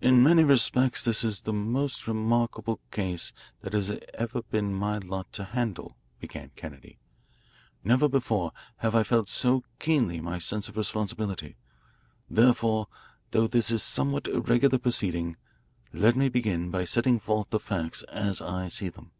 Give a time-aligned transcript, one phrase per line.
[0.00, 4.98] "In many respects this is the most remarkable case that it has ever been my
[4.98, 6.98] lot to handle," began Kennedy.
[7.84, 11.54] "Never before have I felt so keenly my sense of responsibility.
[12.28, 12.88] Therefore,
[13.30, 15.36] though this is a somewhat irregular proceeding,
[15.92, 19.12] let me begin by setting forth the facts as I see them.